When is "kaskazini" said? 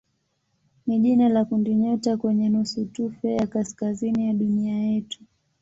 3.47-4.27